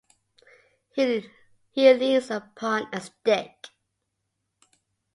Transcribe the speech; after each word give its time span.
He 0.95 1.23
leans 1.93 2.31
upon 2.31 2.87
a 2.91 2.99
stick. 3.01 3.67